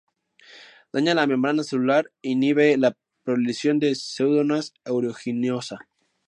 Daña 0.91 1.13
la 1.13 1.27
membrana 1.27 1.61
celular 1.63 2.11
e 2.23 2.29
inhibe 2.31 2.75
la 2.75 2.97
proliferación 3.23 3.77
de 3.77 3.93
"Pseudomonas 3.93 4.73
aeruginosa". 4.83 5.77